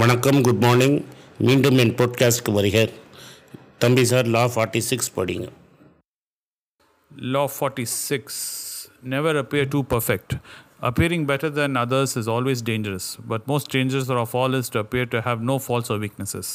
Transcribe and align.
வணக்கம் 0.00 0.38
good 0.46 0.62
morning 0.64 0.96
மீண்டும் 1.46 1.78
என் 1.82 1.94
பாட்காஸ்ட்க்கு 2.00 2.52
வருக 2.56 2.78
தம்பி 3.82 4.04
சார் 4.10 4.26
லா 4.36 4.44
ஃபார்ட்டி 4.54 4.82
சிக்ஸ் 4.90 5.12
படிங்க 5.18 5.46
Law 7.34 7.46
46 7.48 8.34
Never 9.02 9.36
appear 9.38 9.64
too 9.66 9.82
perfect. 9.82 10.36
Appearing 10.80 11.22
better 11.26 11.50
than 11.50 11.76
others 11.76 12.16
is 12.16 12.28
always 12.28 12.60
dangerous, 12.62 13.16
but 13.32 13.46
most 13.46 13.70
dangerous 13.70 14.08
of 14.08 14.34
all 14.34 14.54
is 14.54 14.68
to 14.74 14.78
appear 14.78 15.06
to 15.06 15.20
have 15.20 15.40
no 15.42 15.58
faults 15.58 15.90
or 15.90 15.98
weaknesses. 15.98 16.48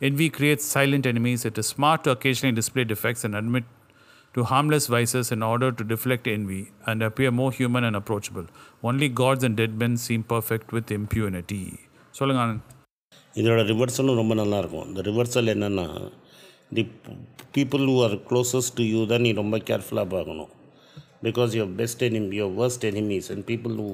Envy 0.00 0.28
creates 0.28 0.64
silent 0.64 1.06
enemies. 1.06 1.44
It 1.44 1.58
is 1.58 1.66
smart 1.66 2.04
to 2.04 2.10
occasionally 2.10 2.54
display 2.54 2.84
defects 2.84 3.24
and 3.24 3.34
admit 3.34 3.64
to 4.34 4.44
harmless 4.44 4.86
vices 4.88 5.32
in 5.32 5.42
order 5.42 5.72
to 5.72 5.84
deflect 5.84 6.26
envy 6.26 6.62
and 6.86 7.02
appear 7.02 7.30
more 7.30 7.50
human 7.52 7.84
and 7.84 7.96
approachable. 7.96 8.46
Only 8.82 9.08
gods 9.08 9.42
and 9.42 9.56
dead 9.56 9.78
men 9.78 9.96
seem 9.96 10.22
perfect 10.22 10.72
with 10.72 10.90
impunity. 10.90 11.64
சொல்லுங்க 12.21 12.41
ஆனந்த். 12.45 12.65
இதோட 13.41 13.61
ரிவர்சலும் 13.71 14.19
ரொம்ப 14.21 14.35
நல்லாயிருக்கும். 14.41 14.87
இந்த 14.89 15.01
reversal 15.09 15.51
என்னென்னா 15.55 15.85
the 16.77 16.83
people 17.57 17.85
who 17.91 17.95
are 18.07 18.15
closest 18.29 18.75
to 18.79 18.85
you 18.93 19.01
தான் 19.11 19.23
நீ 19.25 19.31
ரொம்ப 19.41 19.57
கேர்ஃபுல்லாக 19.69 20.09
பார்க்கணும். 20.15 20.51
Because 21.25 21.51
your 21.59 21.73
best 21.81 22.03
enemy 22.07 22.37
your 22.41 22.55
worst 22.61 22.83
enemies 22.91 23.27
and 23.33 23.45
people 23.51 23.75
who 23.81 23.89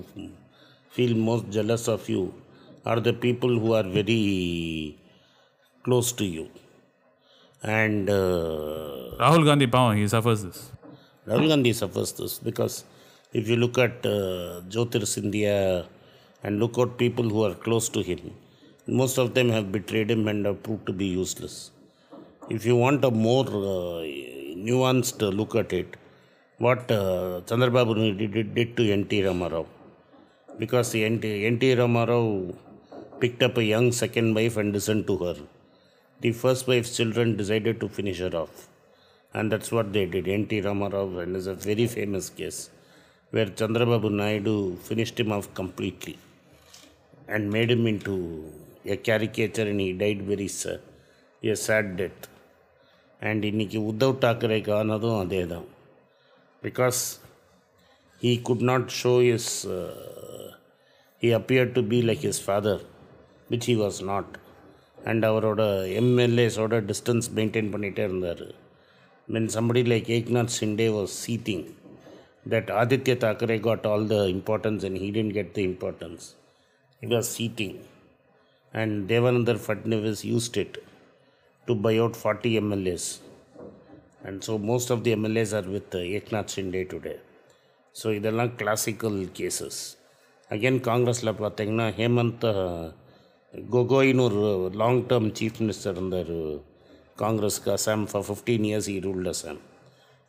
feel 0.94 1.18
most 1.30 1.50
jealous 1.58 1.88
of 1.96 2.08
you 2.14 2.22
are 2.92 3.02
the 3.10 3.14
people 3.26 3.54
who 3.64 3.70
are 3.80 3.90
very 3.98 4.22
close 5.88 6.12
to 6.22 6.28
you 6.38 6.46
and 7.80 8.10
Gandhi 9.50 9.68
Pawan, 9.74 9.96
he 10.00 10.08
suffers 10.14 10.42
this. 10.48 10.60
Rahul 11.30 11.48
Gandhi 11.52 11.72
suffers 11.74 12.12
this 12.18 12.34
because 12.48 12.76
if 13.40 13.44
you 13.50 13.56
look 13.64 13.78
at 13.86 13.96
uh, 14.06 14.62
Jyotir 14.74 15.02
Scindia 15.12 15.56
and 16.44 16.60
look 16.60 16.78
at 16.78 16.98
people 16.98 17.28
who 17.30 17.44
are 17.44 17.56
close 17.56 17.90
to 17.90 18.02
him, 18.02 18.34
most 18.88 19.18
of 19.18 19.34
them 19.34 19.50
have 19.50 19.72
betrayed 19.72 20.10
him 20.10 20.28
and 20.28 20.46
have 20.46 20.62
proved 20.64 20.86
to 20.86 20.94
be 20.94 21.06
useless. 21.06 21.72
If 22.50 22.66
you 22.66 22.76
want 22.76 23.04
a 23.04 23.12
more 23.12 23.46
uh, 23.46 24.04
nuanced 24.68 25.22
look 25.40 25.56
at 25.56 25.74
it, 25.74 25.98
what 26.58 26.90
uh, 26.90 27.42
Chandrababu 27.46 28.18
did, 28.18 28.54
did 28.56 28.78
to 28.78 28.92
N.T. 28.92 29.22
Ramarao, 29.24 29.66
because 30.58 30.96
N.T. 30.96 31.76
Ramarao 31.76 32.56
picked 33.20 33.44
up 33.44 33.58
a 33.58 33.64
young 33.64 33.92
second 33.92 34.34
wife 34.34 34.58
and 34.58 34.72
listened 34.74 35.06
to 35.08 35.18
her. 35.18 35.36
The 36.22 36.32
first 36.32 36.68
wife's 36.68 36.96
children 36.96 37.36
decided 37.36 37.80
to 37.82 37.90
finish 37.90 38.20
her 38.20 38.36
off. 38.36 38.68
And 39.34 39.52
that's 39.52 39.72
what 39.72 39.94
they 39.94 40.06
did. 40.06 40.28
N.T. 40.28 40.62
Ramarao, 40.62 41.22
and 41.22 41.36
is 41.36 41.48
a 41.48 41.54
very 41.54 41.86
famous 41.86 42.30
case 42.30 42.70
where 43.32 43.48
Chandrababu 43.48 44.10
Naidu 44.10 44.78
finished 44.78 45.20
him 45.20 45.32
off 45.32 45.54
completely 45.54 46.18
and 47.34 47.44
made 47.56 47.72
him 47.76 47.86
into 47.92 48.16
a 48.94 48.98
caricature 49.08 49.68
and 49.72 49.82
he 49.84 49.90
died 50.02 50.22
very 50.32 50.50
sad, 50.62 50.82
a 51.44 51.56
sad 51.68 51.88
death. 52.02 52.24
And 53.22 53.44
இன்றைக்கி 53.50 53.78
உத்தவ் 53.90 54.12
டாக்கரேக்கு 54.24 54.72
அதே 55.22 55.40
தான் 55.52 55.68
because 56.64 57.00
he 58.22 58.32
could 58.50 58.66
not 58.70 58.86
show 59.00 59.14
is 59.36 59.50
he 61.22 61.30
appear 61.40 61.72
to 61.78 61.82
be 61.94 62.00
like 62.10 62.24
his 62.28 62.42
father 62.46 62.82
which 63.52 63.68
he 63.72 63.76
was 63.82 64.00
not 64.12 64.34
and 65.10 65.26
அவரோட 65.32 65.62
எம்எல்ஏஸோட 66.02 66.80
distance 66.92 67.30
maintain 67.40 67.72
பண்ணிகிட்டே 67.74 68.06
இருந்தார். 68.10 68.46
When 69.36 69.50
somebody 69.58 69.84
like 69.94 70.12
Eknath 70.18 70.56
Shinde 70.60 70.88
was 70.98 71.16
seething 71.24 71.66
that 72.54 72.70
Aaditya 72.82 73.16
Thackeray 73.26 73.60
got 73.70 73.88
all 73.94 74.08
the 74.16 74.20
importance 74.38 74.86
and 74.90 75.00
he 75.04 75.10
didn't 75.18 75.36
get 75.40 75.52
the 75.58 75.62
importance 75.72 76.26
it 77.02 77.10
was 77.10 77.28
seating 77.36 77.76
and 78.74 79.08
devendra 79.12 79.58
fadnavis 79.68 80.22
used 80.36 80.58
it 80.58 80.76
to 81.68 81.76
buy 81.76 81.96
out 81.98 82.16
40 82.16 82.60
mlas 82.70 83.06
and 84.24 84.44
so 84.44 84.58
most 84.72 84.90
of 84.90 85.04
the 85.04 85.14
mlas 85.16 85.52
are 85.54 85.68
with 85.76 85.90
uh, 85.96 86.18
eknath 86.20 86.52
shinde 86.56 86.82
today. 86.90 87.18
So 87.96 88.10
idella 88.12 88.50
classical 88.50 89.16
cases. 89.40 89.76
Again 90.52 90.80
congress 90.82 91.22
la 91.24 91.34
pathinga 91.44 91.88
hemant 92.00 92.42
uh, 92.44 92.88
கோகோயின்னு 93.74 94.24
ஒரு 94.24 94.42
long 94.82 95.00
term 95.12 95.30
chief 95.38 95.60
minister 95.62 95.96
இருந்தார் 95.98 96.34
for 98.14 98.22
15 98.24 98.66
years 98.70 98.86
he 98.92 98.96
ruled 98.96 98.98
he 98.98 99.06
ruled 99.08 99.30
Assam 99.34 99.62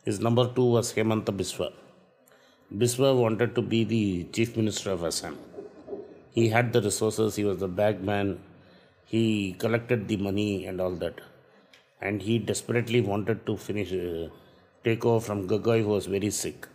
is 0.05 0.21
number 0.27 0.47
two 0.57 0.63
was 0.75 0.91
Biswa. 0.95 1.27
Biswa 1.39 1.67
Biswa 2.71 3.09
wanted 3.21 3.53
to 3.57 3.61
be 3.73 3.81
the 3.91 4.01
chief 4.37 4.55
minister 4.59 4.91
of 4.93 5.05
Assam 5.11 5.37
he 6.39 6.49
had 6.55 6.73
the 6.73 6.81
resources 6.87 7.35
he 7.39 7.43
was 7.49 7.59
the 7.65 7.71
bagman 7.81 8.29
he 9.13 9.23
collected 9.63 10.07
the 10.07 10.17
money 10.17 10.65
and 10.67 10.79
all 10.79 10.95
that. 11.03 11.15
And 11.99 12.21
he 12.21 12.37
desperately 12.37 13.01
wanted 13.01 13.45
to 13.47 13.57
finish 13.57 13.91
uh, 13.91 14.29
take 14.83 15.03
over 15.03 15.19
from 15.19 15.47
Gogoi 15.47 15.81
who 15.81 15.89
was 15.89 16.05
very 16.05 16.29
sick. 16.29 16.67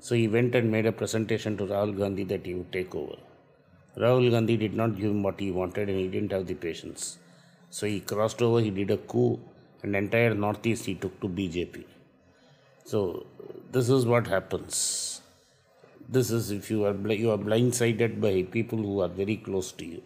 So 0.00 0.14
he 0.14 0.28
went 0.28 0.54
and 0.54 0.70
made 0.70 0.86
a 0.86 0.92
presentation 0.92 1.56
to 1.56 1.64
Rahul 1.64 1.96
Gandhi 1.96 2.24
that 2.24 2.44
he 2.44 2.54
would 2.54 2.70
take 2.70 2.94
over. 2.94 3.16
Rahul 3.96 4.30
Gandhi 4.30 4.56
did 4.56 4.74
not 4.74 4.96
give 4.96 5.10
him 5.12 5.22
what 5.22 5.40
he 5.40 5.50
wanted 5.50 5.88
and 5.88 5.98
he 5.98 6.08
didn't 6.08 6.32
have 6.32 6.46
the 6.46 6.54
patience. 6.54 7.18
So 7.70 7.86
he 7.86 8.00
crossed 8.00 8.42
over 8.42 8.60
he 8.60 8.70
did 8.70 8.90
a 8.90 8.98
coup 8.98 9.40
and 9.82 9.96
entire 9.96 10.34
northeast 10.34 10.84
he 10.84 10.94
took 10.94 11.18
to 11.20 11.28
BJP 11.28 11.84
so 12.90 13.26
this 13.70 13.90
is 13.90 14.06
what 14.06 14.26
happens 14.26 14.76
this 16.08 16.30
is 16.30 16.50
if 16.50 16.70
you 16.70 16.84
are 16.86 17.12
you 17.12 17.30
are 17.30 17.38
blindsided 17.38 18.20
by 18.20 18.42
people 18.42 18.78
who 18.78 19.00
are 19.00 19.08
very 19.08 19.36
close 19.36 19.72
to 19.72 19.84
you 19.84 20.02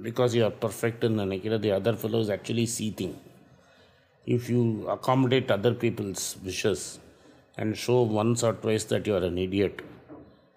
because 0.00 0.34
you 0.34 0.44
are 0.44 0.50
perfect 0.50 1.04
in 1.04 1.16
Nanikira, 1.16 1.60
the 1.60 1.72
other 1.72 1.94
fellow 1.94 2.20
is 2.20 2.30
actually 2.30 2.66
seething. 2.66 3.18
If 4.26 4.48
you 4.48 4.88
accommodate 4.88 5.50
other 5.50 5.74
people's 5.74 6.36
wishes 6.44 6.98
and 7.56 7.76
show 7.76 8.02
once 8.02 8.42
or 8.42 8.54
twice 8.54 8.84
that 8.84 9.06
you 9.06 9.14
are 9.14 9.24
an 9.24 9.38
idiot, 9.38 9.82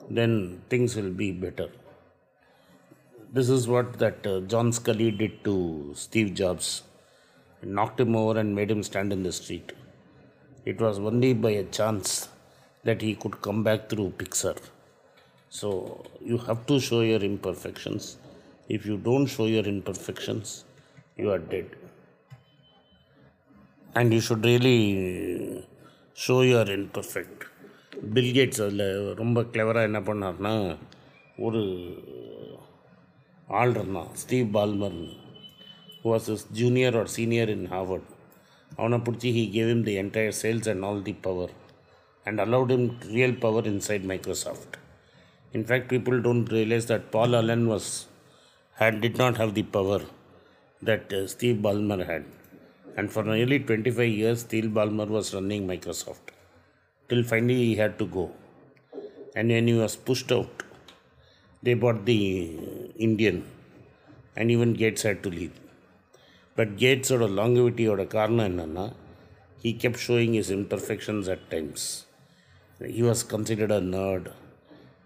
then 0.10 0.62
things 0.70 0.96
will 0.96 1.12
be 1.12 1.32
better. 1.32 1.70
This 3.34 3.50
is 3.50 3.68
what 3.68 4.00
that 4.00 4.26
uh, 4.26 4.40
John 4.42 4.72
Sculley 4.72 5.16
did 5.18 5.44
to 5.44 5.92
Steve 5.96 6.34
Jobs. 6.34 6.84
knocked 7.78 8.00
him 8.00 8.16
over 8.16 8.40
and 8.40 8.56
made 8.56 8.70
him 8.72 8.82
stand 8.84 9.12
in 9.12 9.24
the 9.24 9.32
street. 9.32 9.74
It 10.66 10.80
was 10.80 11.00
only 11.00 11.34
by 11.34 11.52
a 11.52 11.64
chance 11.64 12.30
that 12.85 13.01
he 13.03 13.15
could 13.15 13.41
come 13.41 13.63
back 13.63 13.89
through 13.91 14.11
Pixar. 14.13 14.57
So 15.53 15.69
you 16.23 16.39
have 16.39 16.67
to 16.67 16.79
show 16.81 17.01
your 17.03 17.23
imperfections. 17.23 18.17
If 18.69 18.87
you 18.87 18.97
don't 18.99 19.27
show 19.27 19.47
your 19.47 19.65
imperfections, 19.65 20.65
you 21.17 21.31
are 21.31 21.39
dead. 21.39 21.69
And 23.95 24.13
you 24.13 24.21
should 24.21 24.45
really 24.45 24.79
show 26.17 26.41
your 26.43 26.67
imperfect. 26.71 27.37
Bill 28.15 28.31
Gates 28.37 28.61
அதில் 28.65 28.85
ரொம்ப 29.21 29.39
கிளவராக 29.55 29.89
என்ன 29.89 30.01
பண்ணார்னா 30.07 30.53
ஒரு 31.47 31.63
ஆள் 33.49 33.73
இருந்தான் 33.75 34.13
Steve 34.23 34.47
பால்மர்னு 34.57 35.09
was 36.11 36.29
is 36.35 36.45
junior 36.61 36.97
or 37.01 37.11
senior 37.17 37.51
in 37.57 37.67
Harvard 37.75 38.09
அவனை 38.81 38.99
பிடிச்சி 39.07 39.31
he 39.39 39.45
gave 39.57 39.73
him 39.75 39.85
the 39.89 39.97
entire 40.03 40.37
sales 40.43 40.71
and 40.73 40.87
all 40.89 41.03
the 41.09 41.15
power 41.27 41.53
and 42.26 42.40
allowed 42.40 42.72
him 42.72 43.00
real 43.08 43.34
power 43.34 43.64
inside 43.64 44.04
Microsoft. 44.04 44.76
In 45.54 45.64
fact, 45.64 45.90
people 45.90 46.22
don't 46.22 46.52
realize 46.52 46.88
that 46.88 47.12
Paul 47.12 47.36
Allen 47.36 47.68
was 47.68 48.08
had 48.76 49.00
did 49.02 49.18
not 49.18 49.38
have 49.38 49.54
the 49.54 49.64
power 49.64 50.02
that 50.82 51.14
uh, 51.14 51.28
Steve 51.28 51.58
Ballmer 51.58 52.06
had, 52.06 52.26
and 52.98 53.12
for 53.12 53.24
nearly 53.24 53.60
25 53.60 54.08
years, 54.08 54.42
Steve 54.42 54.66
Ballmer 54.66 55.08
was 55.08 55.34
running 55.34 55.68
Microsoft 55.68 56.34
till 57.08 57.24
finally 57.24 57.56
he 57.56 57.76
had 57.76 57.98
to 58.00 58.06
go. 58.06 58.32
And 59.36 59.50
when 59.50 59.68
he 59.68 59.74
was 59.74 59.96
pushed 59.96 60.32
out, 60.32 60.64
they 61.62 61.74
bought 61.74 62.06
the 62.06 62.20
Indian, 62.98 63.46
and 64.36 64.52
even 64.52 64.74
Gates 64.74 65.04
had 65.04 65.24
to 65.24 65.30
leave. 65.30 65.60
But 66.56 66.78
Gates' 66.78 67.12
or 67.12 67.22
a 67.22 67.28
longevity 67.28 67.88
or 67.88 68.00
a 68.00 68.06
karna, 68.06 68.94
he 69.62 69.74
kept 69.74 70.00
showing 70.00 70.34
his 70.34 70.52
imperfections 70.52 71.28
at 71.28 71.50
times. 71.50 72.05
He 72.84 73.02
was 73.04 73.24
considered 73.24 73.72
a 73.72 73.80
nerd. 73.80 74.34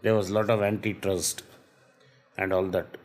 There 0.02 0.16
was 0.16 0.30
a 0.30 0.34
lot 0.34 0.50
of 0.50 0.64
antitrust 0.64 1.44
and 2.38 2.52
all 2.52 2.66
that. 2.68 2.98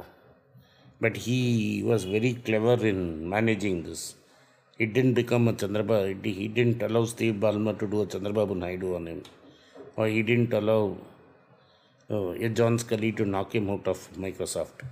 But 1.01 1.19
he 1.19 1.83
was 1.85 2.05
very 2.05 2.35
clever 2.35 2.87
in 2.87 3.29
managing 3.29 3.83
this. 3.83 4.15
He 4.79 4.87
didn't 4.87 5.15
become 5.15 5.49
a 5.49 5.53
Chandrababu, 5.53 6.25
he 6.25 6.49
didn't 6.49 6.83
allow 6.83 7.05
Steve 7.05 7.35
Ballmer 7.35 7.79
to 7.79 7.87
do 7.87 8.03
a 8.03 8.07
Chandrababu 8.07 8.57
Naidu 8.57 8.95
on 8.97 9.07
him. 9.07 9.23
Or 9.97 10.07
he 10.07 10.23
didn't 10.23 10.53
allow 10.53 10.97
uh, 12.11 12.33
John 12.49 12.79
Sculley 12.79 13.15
to 13.17 13.25
knock 13.27 13.55
him 13.55 13.69
out 13.69 13.87
of 13.87 14.09
Microsoft. 14.17 14.83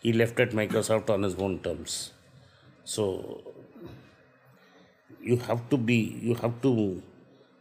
He 0.00 0.12
left 0.12 0.38
at 0.38 0.50
Microsoft 0.50 1.10
on 1.10 1.24
his 1.24 1.34
own 1.34 1.58
terms. 1.58 2.12
So 2.84 3.42
you 5.20 5.36
have 5.38 5.68
to 5.70 5.76
be 5.76 6.18
you 6.22 6.34
have 6.36 6.62
to 6.62 7.02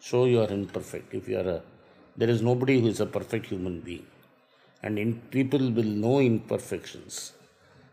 show 0.10 0.26
you 0.32 0.40
are 0.46 0.52
imperfect 0.60 1.14
if 1.20 1.28
you 1.32 1.38
are 1.44 1.50
a 1.56 1.62
there 2.20 2.32
is 2.36 2.42
nobody 2.50 2.76
who 2.82 2.90
is 2.96 3.00
a 3.06 3.10
perfect 3.18 3.48
human 3.54 3.80
being 3.88 4.06
and 4.84 5.00
in, 5.00 5.16
people 5.38 5.72
will 5.78 5.94
know 6.04 6.20
imperfections 6.20 7.34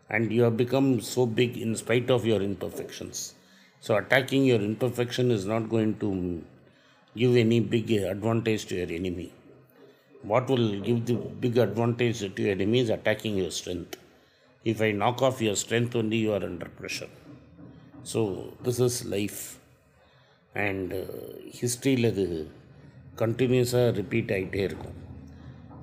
and 0.09 0.31
you 0.31 0.43
have 0.43 0.55
become 0.55 1.01
so 1.01 1.25
big 1.25 1.57
in 1.57 1.75
spite 1.75 2.09
of 2.09 2.25
your 2.25 2.41
imperfections. 2.41 3.33
So, 3.79 3.95
attacking 3.97 4.45
your 4.45 4.61
imperfection 4.61 5.31
is 5.31 5.45
not 5.45 5.69
going 5.69 5.97
to 5.99 6.43
give 7.17 7.35
any 7.35 7.59
big 7.59 7.91
advantage 7.91 8.65
to 8.67 8.75
your 8.75 8.91
enemy. 8.99 9.33
What 10.21 10.47
will 10.49 10.79
give 10.79 11.05
the 11.05 11.15
big 11.15 11.57
advantage 11.57 12.19
to 12.19 12.41
your 12.41 12.51
enemy 12.51 12.79
is 12.79 12.89
attacking 12.89 13.37
your 13.37 13.51
strength. 13.51 13.97
If 14.63 14.81
I 14.81 14.91
knock 14.91 15.21
off 15.21 15.41
your 15.41 15.55
strength, 15.55 15.95
only 15.95 16.17
you 16.17 16.33
are 16.33 16.43
under 16.43 16.69
pressure. 16.69 17.09
So, 18.03 18.53
this 18.61 18.79
is 18.79 19.03
life. 19.05 19.59
And 20.66 20.94
ஹிஸ்ட்ரியில் 21.60 22.08
இது 22.12 22.26
கண்டினியூஸாக 23.22 23.88
repeat 24.00 24.32
ஆகிட்டே 24.36 24.62
இருக்கும் 24.68 24.98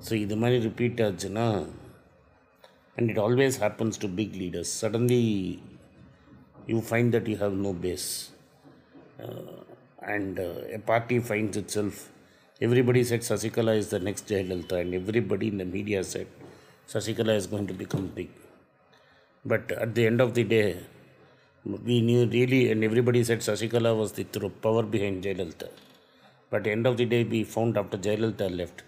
so 0.06 0.12
இது 0.24 0.36
மாதிரி 0.36 0.58
repeat 0.68 1.02
ஆச்சுன்னா 1.06 1.46
and 2.96 3.08
it 3.10 3.22
always 3.26 3.58
happens 3.64 4.00
to 4.04 4.10
big 4.20 4.36
leaders 4.42 4.72
suddenly 4.82 5.22
you 6.66 6.78
find 6.88 7.12
that 7.16 7.28
you 7.32 7.36
have 7.44 7.56
no 7.68 7.72
base 7.86 8.08
and 10.14 10.40
a 10.78 10.80
party 10.92 11.18
finds 11.28 11.60
it 11.62 11.72
self 11.78 12.00
everybody 12.60 13.04
set 13.12 13.28
Sasikala 13.32 13.74
is 13.82 13.92
the 13.94 14.00
next 14.08 14.30
Jayalalithaa 14.32 14.78
and 14.84 14.96
everybody 15.00 15.48
in 15.54 15.62
the 15.64 15.68
media 15.76 16.02
set 16.14 16.34
Sasikala 16.94 17.36
is 17.42 17.50
going 17.52 17.70
to 17.72 17.76
become 17.84 18.10
big 18.18 18.36
But 19.44 19.70
at 19.72 19.94
the 19.94 20.04
end 20.06 20.20
of 20.20 20.34
the 20.34 20.42
day, 20.44 20.68
we 21.63 22.01
knew 22.01 22.25
really, 22.25 22.71
and 22.71 22.83
everybody 22.83 23.23
said 23.23 23.39
Sasikala 23.39 23.95
was 23.95 24.13
the 24.13 24.23
through 24.23 24.49
power 24.49 24.81
behind 24.83 25.23
Jayalalitha. 25.23 25.69
But 26.49 26.65
end 26.65 26.87
of 26.87 26.97
the 26.97 27.05
day, 27.05 27.23
we 27.23 27.43
found 27.43 27.77
after 27.77 27.97
Jayalalitha 27.97 28.55
left, 28.55 28.83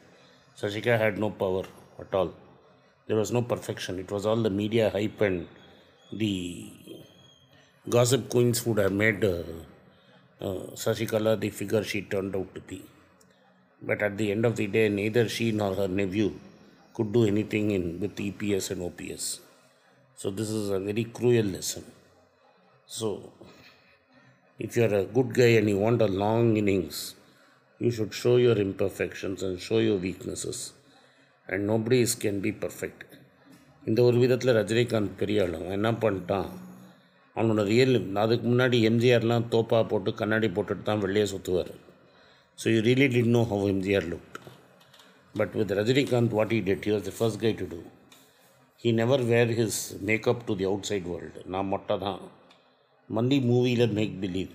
Sasika 0.60 0.98
had 0.98 1.18
no 1.18 1.30
power 1.30 1.64
at 2.00 2.14
all. 2.14 2.34
There 3.08 3.18
was 3.18 3.32
no 3.32 3.42
perfection. 3.42 4.00
It 4.00 4.12
was 4.12 4.26
all 4.26 4.38
the 4.38 4.50
media 4.50 4.90
hype 4.90 5.22
and 5.22 5.48
the 6.12 6.72
gossip 7.90 8.30
queens 8.30 8.66
would 8.66 8.80
have 8.80 8.92
made 8.92 9.24
uh, 9.24 9.44
uh, 10.42 10.72
Sasikala 10.74 11.40
the 11.40 11.50
figure 11.52 11.84
she 11.84 12.02
turned 12.02 12.36
out 12.36 12.54
to 12.56 12.62
be. 12.62 12.82
But 13.82 14.02
at 14.02 14.18
the 14.18 14.32
end 14.32 14.46
of 14.46 14.56
the 14.56 14.68
day, 14.68 14.90
neither 14.90 15.30
she 15.30 15.52
nor 15.52 15.76
her 15.76 15.88
nephew 15.88 16.34
could 16.94 17.12
do 17.12 17.26
anything 17.26 17.72
in 17.72 18.00
with 18.00 18.16
EPS 18.16 18.72
and 18.72 18.82
OPS. 18.82 19.42
So 20.16 20.32
this 20.32 20.50
is 20.50 20.70
a 20.70 20.80
very 20.80 21.04
cruel 21.04 21.46
lesson. 21.46 21.84
So 22.90 23.08
if 24.60 24.76
you 24.78 24.84
are 24.84 24.96
a 24.96 25.06
good 25.16 25.30
guy 25.34 25.50
and 25.60 25.70
you 25.70 25.78
want 25.78 26.02
a 26.02 26.12
long 26.24 26.56
innings, 26.56 26.98
you 27.82 27.92
should 27.92 28.14
show 28.14 28.36
your 28.38 28.56
imperfections 28.58 29.40
and 29.44 29.60
show 29.60 29.80
your 29.80 29.98
weaknesses. 29.98 30.60
And 31.50 31.68
nobody 31.68 32.02
is, 32.02 32.14
can 32.16 32.38
be 32.40 32.52
perfect. 32.66 33.00
இந்த 33.84 34.02
ஒரு 34.08 34.18
விதத்தில் 34.22 34.56
ரஜினிகாந்த் 34.58 35.18
பெரிய 35.22 35.40
ஆள் 35.44 35.56
அவன் 35.58 35.76
என்ன 35.78 35.90
பண்ணிட்டான் 36.04 36.50
அவனோட 37.36 37.64
real 37.72 37.96
அதுக்கு 38.22 38.46
முன்னாடி 38.52 38.78
எம்ஜிஆர்லாம் 38.90 39.48
தோப்பா 39.54 39.80
போட்டு 39.92 40.12
கண்ணாடி 40.20 40.48
போட்டுட்டு 40.58 40.84
தான் 40.90 41.04
வெளியே 41.06 41.26
சுற்றுவார் 41.32 41.72
so 42.60 42.66
you 42.74 42.80
really 42.88 43.08
did 43.16 43.34
know 43.38 43.42
how 43.52 43.66
MGR 43.74 44.08
look 44.14 44.38
but 45.36 45.56
with 45.62 45.74
Rajinikanth 45.80 46.36
what 46.40 46.54
he 46.58 46.62
did 46.70 46.88
you 46.90 47.02
the 47.10 47.14
first 47.18 47.42
guy 47.44 47.52
to 47.62 47.68
do 47.74 47.82
he 48.84 48.92
never 49.02 49.26
wear 49.34 49.54
his 49.60 49.82
makeup 50.12 50.46
to 50.50 50.56
the 50.62 50.68
outside 50.92 51.10
world 51.14 51.44
நான் 51.56 51.70
மொட்டை 51.74 51.98
தான் 52.06 52.22
மந்தி 53.17 53.39
மூவியில் 53.51 53.95
make 53.99 54.17
believe 54.25 54.55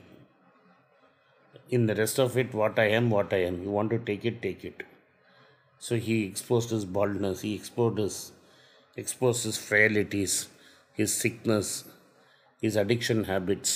in 1.76 1.84
the 1.90 1.96
rest 2.00 2.18
of 2.24 2.32
it 2.42 2.50
what 2.60 2.76
i 2.84 2.90
am 2.98 3.06
what 3.16 3.30
i 3.38 3.42
am 3.50 3.56
you 3.64 3.72
want 3.76 3.90
to 3.94 3.98
take 4.10 4.24
it 4.30 4.36
take 4.46 4.64
it 4.70 4.80
so 5.82 5.94
he 6.08 6.16
exposed 6.32 6.70
his 6.76 6.84
baldness 6.98 7.40
he 7.46 7.52
exposed 7.60 7.98
his 8.04 8.18
exposed 8.98 9.42
his 9.50 9.58
frailties 9.70 10.34
his 11.00 11.10
sickness 11.24 11.70
his 12.64 12.76
addiction 12.84 13.22
habits 13.32 13.72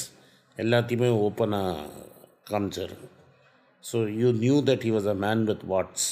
எல்லாத்தையுமே 0.57 1.09
ஓப்பனாக 1.25 1.71
காமிச்சார் 2.51 2.93
so 3.83 3.97
you 4.21 4.29
knew 4.43 4.55
that 4.69 4.85
he 4.87 4.91
was 4.95 5.09
a 5.15 5.17
man 5.25 5.43
with 5.51 5.65
watts 5.73 6.07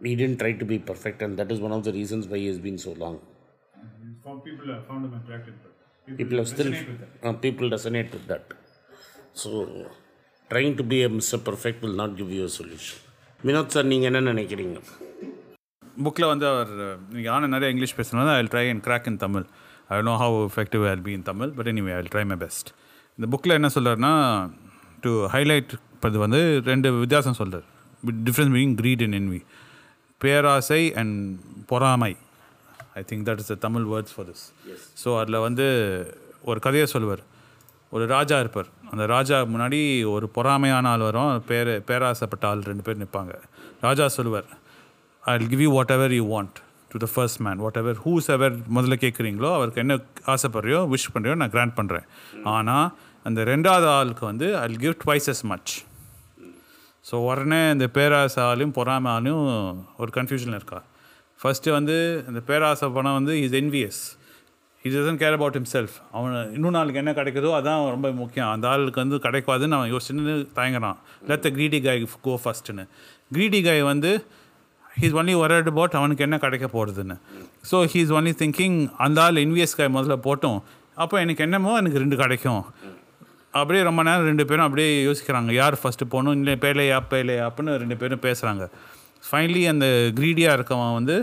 he 0.00 0.14
didn't 0.20 0.38
try 0.42 0.52
to 0.62 0.66
be 0.72 0.78
perfect 0.90 1.20
and 1.24 1.36
that 1.40 1.50
is 1.54 1.60
one 1.66 1.74
of 1.76 1.82
the 1.88 1.92
reasons 1.98 2.24
why 2.30 2.38
he 2.42 2.48
has 2.52 2.58
been 2.68 2.78
so 2.86 2.94
long 3.04 3.18
Some 4.24 4.40
people 4.46 4.68
have 4.72 4.82
found 4.88 5.04
him 5.06 5.14
attractive. 5.20 5.54
People 6.07 6.37
have 6.37 6.47
still 6.47 6.71
uh, 7.23 7.33
people 7.33 7.69
resonate 7.69 8.11
with 8.11 8.27
that. 8.27 8.53
So 9.33 9.49
trying 10.51 10.75
to 10.77 10.83
be 10.83 11.03
a 11.03 11.09
mr 11.09 11.39
perfect 11.47 11.81
will 11.81 11.97
not 12.01 12.15
give 12.19 12.31
you 12.37 12.45
a 12.45 12.53
solution. 12.59 12.97
Vinod 13.47 13.73
sir 13.73 13.87
நீங்கள் 13.89 14.09
என்ன 14.09 14.33
நினைக்கிறீங்க? 14.33 14.77
புக்கில் 16.05 16.27
வந்து 16.31 16.45
அவர் 16.47 16.71
நீங்கள் 17.15 17.33
ஆனால் 17.33 17.49
நிறைய 17.49 17.67
English 17.73 17.95
பேசுனாலும் 17.99 18.31
I 18.37 18.43
try 18.53 18.63
and 18.73 18.83
crack 18.87 19.07
in 19.11 19.19
Tamil 19.25 19.45
I 19.87 20.01
know 20.01 20.15
how 20.23 20.37
effective 20.49 20.83
I 20.91 20.95
be 21.07 21.11
in 21.17 21.25
Tamil 21.31 21.51
but 21.57 21.69
anyway 21.71 21.93
I 21.97 22.01
try 22.13 22.23
my 22.31 22.37
best 22.45 22.69
இந்த 23.19 23.27
புக்கில் 23.33 23.57
என்ன 23.59 23.69
சொல்கிறாருன்னா 23.75 24.13
டு 25.05 25.11
ஹைலைட் 25.35 25.73
இது 26.09 26.17
வந்து 26.25 26.61
ரெண்டு 26.71 26.91
வித்தியாசம் 27.03 27.39
சொல்கிறார் 27.41 27.67
difference 28.27 28.53
meaning 28.55 28.75
greed 28.81 29.01
and 29.05 29.15
envy. 29.19 29.41
பேராசை 30.17 30.81
அண்ட் 31.01 31.39
பொறாமை. 31.71 32.15
I 32.99 33.03
think 33.09 33.25
that 33.29 33.41
is 33.43 33.51
the 33.53 33.57
Tamil 33.65 33.85
words 33.93 34.13
for 34.15 34.27
this 34.29 34.45
so 35.01 35.09
அதில் 35.21 35.43
வந்து 35.47 35.65
ஒரு 36.49 36.59
கதையை 36.65 36.85
சொல்லுவார். 36.93 37.23
ஒரு 37.95 38.05
ராஜா 38.13 38.37
இருப்பார். 38.43 38.69
அந்த 38.91 39.03
ராஜா 39.13 39.37
முன்னாடி 39.53 39.79
ஒரு 40.13 40.25
பொறாமையான 40.35 40.89
ஆள் 40.93 41.03
வரும். 41.07 41.31
பேர் 41.49 41.71
பேராசைப்பட்ட 41.89 42.45
ஆள் 42.49 42.63
ரெண்டு 42.69 42.83
பேர் 42.87 43.01
நிற்பாங்க. 43.03 43.33
ராஜா 43.85 44.05
சொல்லுவார் 44.17 44.47
I 45.23 45.33
will 45.37 45.51
give 45.53 45.63
you 45.65 45.71
whatever 45.95 46.13
you 46.19 46.25
want 46.33 46.57
to 46.91 46.99
the 47.03 47.07
first 47.13 47.41
man 47.45 47.61
whatever 47.81 47.97
whose 48.05 48.27
ever 48.35 48.55
முதல்ல 48.75 48.97
கேட்குறீங்களோ 49.03 49.49
அவருக்கு 49.57 49.81
என்ன 49.83 49.95
ஆசைப்படுறியோ 50.33 50.79
விஷ் 50.93 51.07
பண்ணுறியோ 51.15 51.35
நான் 51.41 51.53
கிராண்ட் 51.55 51.75
பண்ணுறேன் 51.79 52.05
ஆனால் 52.55 52.87
அந்த 53.25 53.39
ரெண்டாவது 53.53 53.87
ஆளுக்கு 53.97 54.25
வந்து 54.31 54.49
I 54.61 54.65
will 54.69 54.83
give 54.85 54.97
twice 55.05 55.29
as 55.35 55.41
much 55.53 55.73
so 57.09 57.15
உடனே 57.29 57.59
இந்த 57.73 57.85
பேராசை 57.97 58.41
ஆளையும் 58.51 58.75
பொறாமை 58.77 59.09
ஆளையும் 59.17 59.45
ஒரு 60.01 60.11
கன்ஃபியூஷனில் 60.17 60.57
இருக்கா? 60.59 60.79
ஃபஸ்ட்டு 61.41 61.73
வந்து 61.77 61.95
அந்த 62.29 62.39
பேராசை 62.47 62.87
பணம் 62.95 63.17
வந்து 63.19 63.33
is 63.41 63.55
envious 63.59 64.01
is 64.85 64.95
doesn't 64.95 65.19
care 65.21 65.35
about 65.37 65.57
self 65.75 65.95
அவன் 66.17 66.35
இன்னும் 66.55 66.75
நாளுக்கு 66.77 67.01
என்ன 67.01 67.11
கிடைக்குதோ 67.19 67.51
அதான் 67.59 67.83
ரொம்ப 67.95 68.09
முக்கியம். 68.21 68.49
அந்த 68.55 68.65
ஆளுக்கு 68.71 68.99
வந்து 69.03 69.17
கிடைக்காதுன்னு 69.25 69.77
அவன் 69.77 69.91
யோசிச்சுன்னு 69.93 70.35
தயங்குறான். 70.59 70.97
லெட் 71.29 71.43
த 71.45 71.49
க்ரீடி 71.57 71.79
காய் 71.85 72.01
கோ 72.27 72.33
ஃபஸ்ட்டுன்னு 72.43 72.85
க்ரீடி 73.35 73.61
காய் 73.67 73.83
வந்து 73.91 74.11
ஹீஸ் 74.99 75.15
ஒன்லி 75.19 75.33
ஒரட் 75.43 75.69
அபவுட் 75.71 75.97
அவனுக்கு 76.01 76.25
என்ன 76.27 76.37
கிடைக்க 76.43 76.67
போகிறதுன்னு 76.75 77.15
ஸோ 77.71 77.79
ஹீஸ் 77.93 78.13
ஒன்லி 78.17 78.33
திங்கிங் 78.41 78.77
அந்த 79.05 79.21
ஆள் 79.23 79.41
என்விஎஸ் 79.45 79.77
காய் 79.79 79.95
முதல்ல 79.97 80.15
போட்டோம். 80.27 80.59
அப்போ 81.03 81.15
எனக்கு 81.23 81.43
என்னமோ 81.47 81.73
எனக்கு 81.81 81.99
ரெண்டு 82.03 82.17
கிடைக்கும். 82.21 82.63
அப்படியே 83.59 83.83
ரொம்ப 83.87 84.01
நேரம் 84.07 84.29
ரெண்டு 84.31 84.45
பேரும் 84.49 84.65
அப்படியே 84.67 84.89
யோசிக்கிறாங்க. 85.07 85.51
யார் 85.61 85.75
ஃபஸ்ட்டு 85.81 86.11
போகணும்? 86.13 86.35
இல்லை 86.39 86.53
பேலையா 86.63 86.97
பேலையா 87.13 87.43
அப்படின்னு 87.49 87.75
ரெண்டு 87.83 87.97
பேரும் 88.01 88.23
பேசுகிறாங்க 88.27 88.65
ஃபைனலி 89.27 89.63
அந்த 89.73 89.85
க்ரீடியாக 90.19 90.57
இருக்கவன் 90.57 90.97
வந்து 90.99 91.15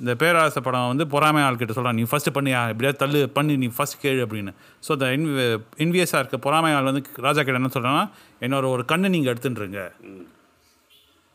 இந்த 0.00 0.12
பேராசை 0.20 0.60
படம் 0.64 0.88
வந்து 0.92 1.04
பொறாமை 1.12 1.42
ஆள்கிட்ட 1.44 1.74
சொல்கிறான் 1.76 1.98
நீ 1.98 2.02
ஃபஸ்ட்டு 2.10 2.32
பண்ணியா? 2.36 2.60
எப்படியாவது 2.72 3.00
தள்ளு 3.02 3.20
பண்ணி 3.36 3.54
நீ 3.62 3.68
ஃபஸ்ட் 3.76 3.98
கேளு 4.02 4.20
அப்படின்னு. 4.24 4.52
ஸோ 4.84 4.90
அந்த 4.96 5.06
இன்வி 5.16 5.44
இன்வியஸாக 5.84 6.20
இருக்க 6.22 6.38
பொறாமை 6.46 6.72
ஆள் 6.78 6.88
வந்து 6.90 7.02
ராஜா 7.26 7.40
கிட்ட 7.42 7.60
என்ன 7.62 7.70
சொல்கிறான்னா 7.76 8.02
என்னோட 8.46 8.64
ஒரு 8.74 8.84
கண்ணு 8.92 9.12
நீங்கள் 9.14 9.32
எடுத்துட்டுருங்க 9.32 9.80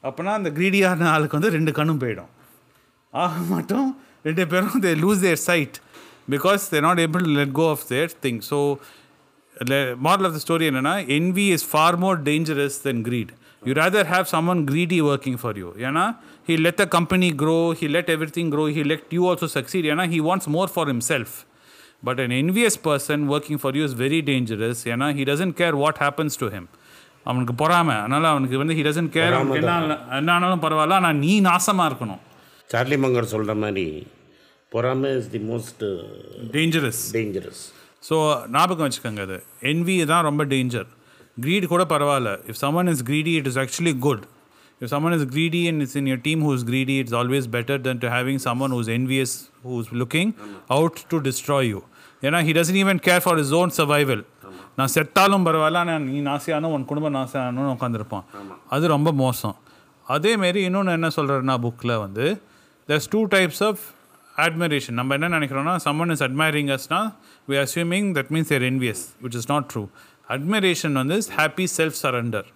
அப்போனா 0.03 0.31
அந்த 0.39 0.49
க்ரீடியான 0.57 1.09
ஆளுக்கு 1.15 1.37
வந்து 1.37 1.53
ரெண்டு 1.57 1.71
கண்ணும் 1.79 2.01
போயிடும். 2.03 2.31
ஆக 3.13 3.33
மட்டும் 3.55 3.87
ரெண்டு 4.27 4.43
பேரும் 4.51 4.81
they 4.85 4.91
lose 5.03 5.23
their 5.25 5.41
side 5.49 5.77
because 6.33 6.63
they 6.73 6.79
not 6.87 7.01
able 7.05 7.23
to 7.27 7.33
let 7.41 7.55
go 7.61 7.65
of 7.75 7.85
their 7.93 8.11
thing 8.25 8.39
so 8.51 8.57
moral 10.07 10.27
of 10.27 10.35
the 10.37 10.41
story 10.45 10.65
என்னென்னா 10.71 10.95
envy 11.17 11.45
is 11.55 11.65
far 11.71 11.97
more 12.03 12.19
dangerous 12.29 12.77
than 12.87 13.01
greed 13.07 13.33
You 13.63 13.73
rather 13.75 14.03
have 14.03 14.27
someone 14.27 14.65
greedy 14.65 15.01
working 15.01 15.37
for 15.37 15.55
you. 15.55 15.75
Yana, 15.77 16.17
he 16.43 16.57
let 16.57 16.77
the 16.77 16.87
company 16.87 17.31
grow, 17.31 17.71
he 17.71 17.87
let 17.87 18.09
everything 18.09 18.49
grow, 18.49 18.65
he 18.65 18.83
let 18.83 19.01
you 19.11 19.27
also 19.27 19.47
succeed. 19.47 19.85
Yana, 19.85 20.09
he 20.09 20.19
wants 20.19 20.47
more 20.47 20.67
for 20.67 20.87
himself. 20.87 21.45
But 22.03 22.19
an 22.19 22.31
envious 22.31 22.75
person 22.77 23.27
working 23.27 23.59
for 23.59 23.71
you 23.75 23.83
is 23.83 23.93
very 23.93 24.21
dangerous. 24.23 24.83
Yana, 24.85 25.13
he 25.13 25.23
doesn't 25.23 25.53
care 25.53 25.75
what 25.75 25.97
happens 25.99 26.35
to 26.43 26.49
him. 26.55 26.67
அவனுக்கு 27.29 27.53
பொறாமை 27.61 27.95
அதனால் 28.03 28.27
அவனுக்கு 28.29 28.59
வந்து 28.61 28.75
he 28.77 28.83
doesn't 28.85 29.09
care 29.15 29.33
அவனுக்கு 29.39 29.59
என்ன 29.63 29.97
என்ன 30.19 30.29
ஆனாலும் 30.35 30.61
பரவாயில்ல 30.63 30.95
ஆனால் 30.99 31.17
நீ 31.23 31.33
நாசமாக 31.47 31.89
இருக்கணும் 31.89 32.21
சார்லி 32.71 32.97
மங்கர் 33.03 33.27
சொல்கிற 33.33 33.53
மாதிரி 33.63 33.83
பொறாமை 34.71 35.11
is 35.19 35.27
the 35.35 35.41
most 35.51 35.83
dangerous 36.55 37.01
dangerous 37.17 37.61
so 38.07 38.17
ஞாபகம் 38.55 38.85
வச்சுக்கோங்க 38.87 39.23
அது 39.27 39.37
என்வி 39.71 39.97
தான் 40.13 40.25
ரொம்ப 40.29 40.45
டேஞ்சர் 40.53 40.89
greed 41.37 41.65
கூட 41.67 41.83
பரவாயில்ல 41.85 42.31
if 42.49 42.59
someone 42.63 42.89
is 42.93 43.03
greedy 43.03 43.33
it 43.39 43.47
is 43.51 43.59
actually 43.63 43.93
good 43.99 44.23
if 44.81 44.89
someone 44.93 45.13
is 45.17 45.27
greedy 45.35 45.67
and 45.69 45.81
it's 45.83 45.95
in 45.95 46.07
your 46.11 46.17
team 46.27 46.39
is 46.55 46.63
greedy 46.71 46.95
it's 47.03 47.13
always 47.19 47.45
better 47.55 47.77
than 47.77 47.99
to 48.03 48.09
having 48.09 48.37
someone 48.47 48.71
who's 48.75 48.89
envious 48.99 49.31
who's 49.63 49.89
looking 50.01 50.29
out 50.77 50.95
to 51.13 51.19
destroy 51.29 51.63
you 51.71 51.81
ஏன்னா 52.23 52.39
he 52.47 52.53
doesn't 52.59 52.79
even 52.83 52.99
care 53.07 53.21
for 53.27 53.35
his 53.41 53.51
own 53.59 53.69
survival 53.79 54.21
நான் 54.79 54.91
செத்தாலும் 54.95 55.45
பரவாயில்ல 55.47 55.79
ஆனால் 55.83 56.03
நீ 56.09 56.19
நாசியானும் 56.27 56.73
உன் 56.75 56.85
குடும்பம் 56.91 57.15
நாசியானும் 57.19 57.71
உட்காந்துருப்பான் 57.75 58.25
அது 58.75 58.93
ரொம்ப 58.95 59.11
மோசம் 59.23 59.57
அதேமாரி 60.07 60.61
இன்னொன்று 60.67 60.93
என்ன 60.99 61.09
சொல்கிறேன்னா 61.17 61.55
புக்கில் 61.65 61.95
வந்து 62.05 62.25
there's 62.89 63.07
two 63.15 63.21
types 63.35 63.63
of 63.69 63.81
admiration 64.45 64.93
நம்ம 64.99 65.13
என்ன 65.17 65.29
நினைக்கிறோம்னா 65.37 65.75
someone 65.87 66.11
is 66.15 66.21
admiring 66.27 66.67
usனா 66.77 66.99
we 67.49 67.55
are 67.59 67.65
assuming 67.69 68.05
that 68.17 68.27
means 68.33 68.47
they're 68.51 68.67
envious 68.73 69.01
which 69.23 69.35
is 69.39 69.45
not 69.53 69.63
admiration 70.31 70.95
வந்து 71.01 71.17
ஹாப்பி 71.37 71.65
செல்ஃப் 71.77 71.97
சரண்டர் 72.03 72.47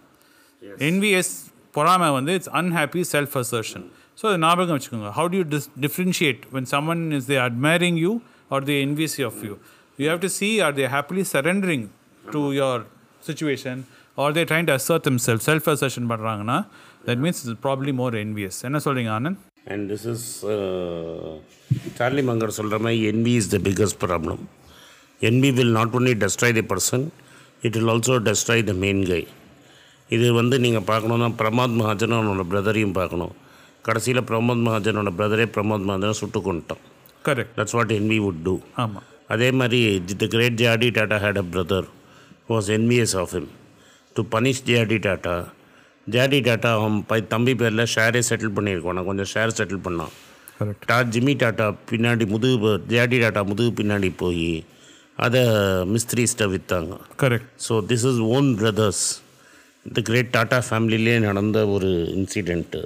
என்விஎஸ் 0.88 1.34
பொறாமை 1.76 2.10
வந்து 2.18 2.34
it's 2.38 2.52
unhappy 2.60 3.02
self 3.12 3.36
assertion 3.42 3.86
so 4.20 4.26
அதை 4.30 4.38
ஞாபகம் 4.44 4.76
வச்சுக்கோங்க. 4.78 5.10
How 5.18 5.30
do 5.32 5.38
you 5.40 5.46
dis 5.54 5.68
differentiate 5.86 6.42
when 6.54 6.68
someone 6.74 7.04
is 7.18 7.28
they 7.32 7.38
admiring 7.46 7.98
you 8.04 8.12
are 8.52 8.66
they 8.70 8.78
envious 8.86 9.18
of 9.30 9.42
you 9.46 9.54
you 10.00 10.06
have 10.10 10.22
to 10.22 10.32
see 10.38 10.50
are 10.66 10.76
they 10.78 10.88
happily 10.96 11.24
surrendering 11.34 11.86
to 12.26 12.42
your 12.60 12.84
situation 13.24 13.82
are 14.18 14.36
they 14.38 14.44
trying 14.50 14.70
to 14.70 14.76
assert 14.78 15.06
themself 15.26 15.44
self 15.48 15.68
self 15.74 16.08
பண்ணுறாங்கன்னா 16.12 16.58
that 17.08 17.22
means 17.24 17.42
it's 17.44 17.60
probably 17.66 17.94
more 18.00 18.16
envious 18.22 18.60
என்ன 18.68 18.80
சொல்கிறீங்க 18.86 19.12
Anand? 19.18 19.42
And 19.74 19.86
this 19.92 20.08
is 20.14 20.26
Charlie 21.98 22.24
Munger 22.30 22.58
சொல்கிற 22.58 22.78
மாதிரி 22.80 23.00
envy 23.10 23.34
is 23.40 23.52
the 23.52 23.60
biggest 23.68 24.00
problem 24.04 24.42
envy 25.22 25.52
will 25.58 25.74
not 25.74 25.96
only 26.00 26.14
destroy 26.24 26.56
the 26.58 26.66
person 26.72 27.06
it 27.68 27.74
will 27.78 27.92
also 27.96 28.16
destroy 28.30 28.60
the 28.70 28.78
main 28.84 29.02
guy. 29.12 29.24
இது 30.16 30.28
வந்து 30.40 30.56
நீங்கள் 30.66 30.88
பார்க்கணுன்னா 30.92 31.28
பிரமாத் 31.42 31.76
மகாஜனும் 31.80 32.18
அவனோட 32.20 32.44
பிரதரையும் 32.52 32.96
பார்க்கணும். 33.00 33.34
கடைசியில் 33.88 34.28
பிரமோத் 34.30 34.64
மகாஜனோட 34.68 35.10
பிரதரே 35.20 35.46
பிரமோத் 35.56 35.86
மகாஜனை 35.90 36.16
சுட்டு 36.22 36.40
கொண்டுட்டான் 36.48 36.84
correct. 37.28 37.52
That's 37.58 37.76
what 37.78 37.94
envy 38.00 38.18
would 38.26 38.40
do. 38.48 38.56
ஆமாம் 38.84 39.06
அதே 39.34 39.48
மாதிரி 39.60 39.80
the 40.22 40.28
great 40.34 40.58
JD 40.62 40.90
Tata 40.98 41.18
had 41.24 41.40
a 41.44 41.46
brother 41.54 41.88
was 42.52 42.68
envious 42.78 43.16
of 43.22 43.34
him. 43.38 43.46
To 44.16 44.24
punish 44.34 44.64
JD 44.70 44.98
Tata 45.08 45.36
JD 46.08 46.40
Tata 46.48 46.70
அவன் 46.80 46.98
பை 47.12 47.20
தம்பி 47.34 47.54
பேரில் 47.62 47.86
ஷேரே 47.96 48.22
செட்டில் 48.30 48.56
பண்ணியிருக்கோம் 48.58 48.96
நான் 48.98 49.10
கொஞ்சம் 49.10 49.30
ஷேர் 49.34 49.58
செட்டில் 49.60 49.84
பண்ணான். 49.88 50.14
Correct. 50.60 50.82
டா 50.90 50.98
ஜிம்மி 51.14 51.34
டாட்டா 51.44 51.66
பின்னாடி 51.92 52.26
முதுகு 52.34 52.74
ஜேடி 52.94 53.18
டாட்டா 53.24 53.42
முதுகு 53.52 53.72
பின்னாடி 53.80 54.10
போய் 54.22 54.50
அதை 55.18 55.42
மிஸ்திரிஸ்ட்டை 55.86 56.48
விற்றாங்க 56.54 56.94
correct 57.18 57.52
so 57.68 57.74
this 57.86 58.06
is 58.06 58.20
own 58.32 58.56
brothers 58.56 59.04
இந்த 59.86 60.02
கிரேட் 60.02 60.32
டாட்டா 60.36 60.60
ஃபேமிலியிலே 60.70 61.20
நடந்த 61.20 61.68
ஒரு 61.68 61.90
incident 62.16 62.82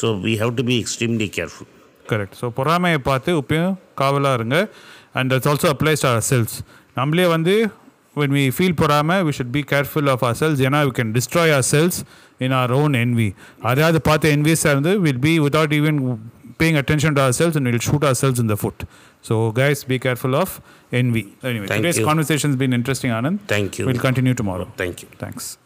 so 0.00 0.06
we 0.20 0.34
have 0.36 0.52
to 0.56 0.64
be 0.64 0.76
extremely 0.78 1.28
careful 1.38 1.70
correct 2.10 2.36
so 2.40 2.48
பொறாமையை 2.50 2.98
பார்த்து 3.00 3.30
இப்பயும் 3.36 3.74
காவலாக 3.94 4.34
இருங்க. 4.34 4.56
And 5.14 5.32
that's 5.32 5.48
also 5.48 5.68
applies 5.68 6.04
ourselves 6.28 6.56
நம்மளே 6.96 7.26
வந்து 7.26 7.54
when 8.16 8.30
we 8.30 8.44
feel 8.56 8.76
பொறாமல் 8.76 9.22
we 9.22 9.30
should 9.30 9.54
be 9.54 9.62
careful 9.72 10.10
of 10.10 10.24
ourselves 10.36 10.60
ஏன்னா 10.60 10.80
we 10.86 10.92
can 10.98 11.12
destroy 11.12 11.52
ourselves 11.70 11.98
in 12.40 12.52
our 12.52 12.72
own 12.72 12.94
envy 12.94 13.28
அதாவது 13.62 14.00
பார்த்து 14.00 14.32
என்விஸாக 14.36 14.70
இருந்து 14.70 14.92
will 14.98 15.18
be 15.18 15.38
without 15.38 15.74
even 15.74 15.98
paying 16.58 16.76
attention 16.76 17.14
to 17.14 17.20
ourselves 17.20 17.56
and 17.56 17.66
we'll 17.66 17.78
shoot 17.78 18.04
ourselves 18.04 18.38
in 18.38 18.46
the 18.46 18.56
foot 18.56 18.84
so 19.22 19.50
guys 19.52 19.84
be 19.84 19.98
careful 19.98 20.34
of 20.42 20.60
envy 20.92 21.24
anyway 21.42 21.66
Thank 21.66 21.82
today's 21.82 21.98
you. 21.98 22.04
conversation 22.04 22.50
has 22.50 22.56
been 22.56 22.72
interesting 22.72 23.10
anand 23.10 23.40
Thank 23.56 23.78
you. 23.78 23.86
we'll 23.86 23.98
continue 24.08 24.34
tomorrow 24.34 24.66
Thank 24.76 25.02
you. 25.02 25.08
thanks 25.18 25.58